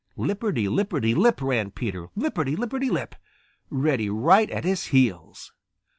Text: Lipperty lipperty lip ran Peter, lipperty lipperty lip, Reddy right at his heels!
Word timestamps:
Lipperty 0.17 0.65
lipperty 0.67 1.13
lip 1.15 1.43
ran 1.43 1.69
Peter, 1.69 2.07
lipperty 2.17 2.55
lipperty 2.57 2.89
lip, 2.89 3.13
Reddy 3.69 4.09
right 4.09 4.49
at 4.49 4.63
his 4.65 4.85
heels! 4.87 5.51